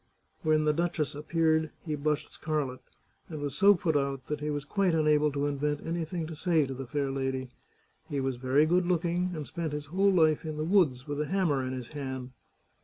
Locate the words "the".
0.65-0.73, 6.73-6.87, 10.57-10.63